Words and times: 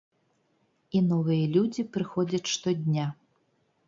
І 0.99 1.01
новыя 1.11 1.49
людзі 1.55 1.85
прыходзяць 1.97 2.51
штодня. 2.53 3.05